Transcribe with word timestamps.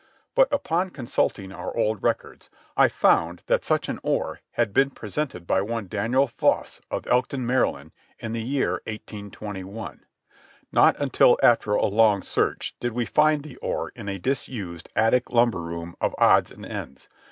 "But 0.33 0.51
upon 0.51 0.89
consulting 0.89 1.51
our 1.51 1.77
old 1.77 2.01
records 2.01 2.49
I 2.75 2.87
found 2.87 3.43
that 3.45 3.63
such 3.63 3.87
an 3.87 3.99
oar 4.01 4.41
had 4.53 4.73
been 4.73 4.89
presented 4.89 5.45
by 5.45 5.61
one 5.61 5.87
Daniel 5.87 6.25
Foss, 6.25 6.81
of 6.89 7.05
Elkton, 7.05 7.45
Maryland, 7.45 7.91
in 8.17 8.33
the 8.33 8.41
year 8.41 8.81
1821. 8.87 10.03
Not 10.71 10.95
until 10.99 11.37
after 11.43 11.73
a 11.73 11.85
long 11.85 12.23
search 12.23 12.73
did 12.79 12.93
we 12.93 13.05
find 13.05 13.43
the 13.43 13.57
oar 13.57 13.89
in 13.95 14.09
a 14.09 14.17
disused 14.17 14.89
attic 14.95 15.29
lumber 15.29 15.61
room 15.61 15.95
of 16.01 16.15
odds 16.17 16.49
and 16.51 16.65
ends. 16.65 17.07